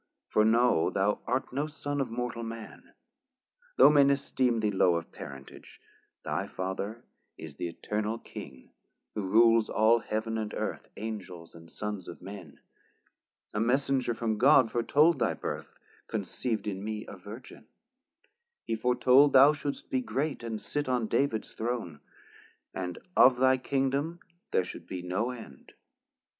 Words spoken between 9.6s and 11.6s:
All Heaven and Earth, Angels